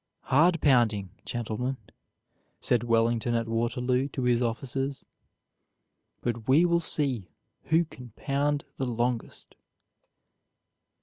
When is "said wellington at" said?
2.59-3.47